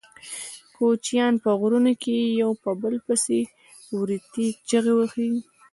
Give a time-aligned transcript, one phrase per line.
[0.75, 3.39] کوچیان په غرونو کې یو په بل پسې
[3.97, 5.29] وریتې چیغې وهي.